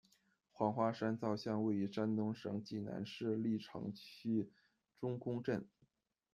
[0.51, 4.49] 黄花山造像，位于山东省济南市历城区
[4.99, 5.67] 仲宫镇。